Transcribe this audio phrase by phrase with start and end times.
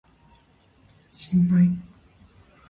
[1.19, 1.77] 新米